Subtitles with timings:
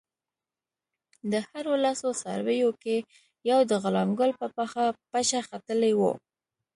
[1.31, 2.97] د هرو لسو څارویو کې
[3.49, 6.11] یو د غلام ګل په پخه پچه ختلی وو.